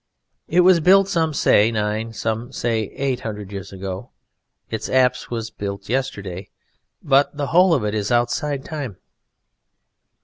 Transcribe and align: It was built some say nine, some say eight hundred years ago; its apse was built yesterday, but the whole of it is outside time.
It 0.47 0.61
was 0.61 0.79
built 0.79 1.07
some 1.07 1.31
say 1.31 1.71
nine, 1.71 2.11
some 2.11 2.51
say 2.51 2.85
eight 2.95 3.19
hundred 3.19 3.51
years 3.51 3.71
ago; 3.71 4.09
its 4.67 4.89
apse 4.89 5.29
was 5.29 5.51
built 5.51 5.89
yesterday, 5.89 6.49
but 7.03 7.37
the 7.37 7.45
whole 7.53 7.71
of 7.75 7.85
it 7.85 7.93
is 7.93 8.11
outside 8.11 8.65
time. 8.65 8.97